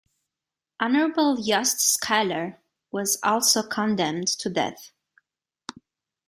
Honorable 0.79 1.39
Yost 1.39 1.79
Schuyler 1.79 2.59
was 2.91 3.19
also 3.21 3.61
condemned 3.61 4.29
to 4.39 4.49
death. 4.49 4.91